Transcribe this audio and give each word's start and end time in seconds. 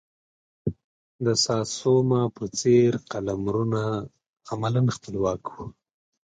د 1.25 1.27
ساتسوما 1.43 2.21
په 2.35 2.43
څېر 2.59 2.91
قلمرونه 3.11 3.83
عملا 4.51 4.81
خپلواک 4.95 5.41
وو. 5.53 5.65